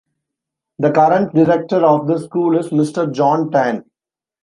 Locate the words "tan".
3.51-3.85